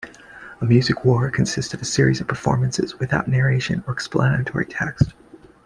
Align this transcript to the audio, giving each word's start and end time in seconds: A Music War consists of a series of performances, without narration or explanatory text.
A 0.59 0.65
Music 0.65 1.05
War 1.05 1.29
consists 1.29 1.75
of 1.75 1.81
a 1.83 1.85
series 1.85 2.19
of 2.19 2.27
performances, 2.27 2.97
without 2.97 3.27
narration 3.27 3.83
or 3.85 3.93
explanatory 3.93 4.65
text. 4.65 5.13